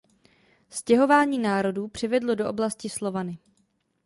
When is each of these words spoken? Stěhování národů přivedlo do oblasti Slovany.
Stěhování 0.69 1.39
národů 1.39 1.87
přivedlo 1.87 2.35
do 2.35 2.49
oblasti 2.49 2.89
Slovany. 2.89 3.37